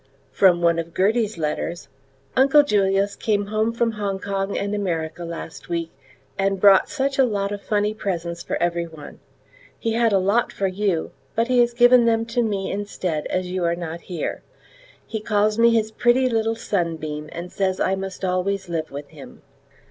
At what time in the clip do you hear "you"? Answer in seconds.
10.65-11.11, 13.51-13.63